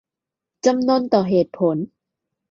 [0.65, 1.77] จำนนต่อเหตุผล